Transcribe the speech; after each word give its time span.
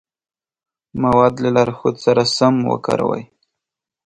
مواد 1.03 1.33
له 1.43 1.49
لارښود 1.55 1.95
سره 2.05 2.21
سم 2.37 2.55
وکاروئ. 2.71 3.23